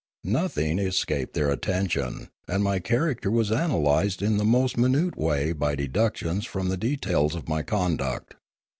[0.25, 5.75] Nothing escaped their attention, and my character was analysed in the most minute way by
[5.75, 8.33] deductions from the details of my conduct.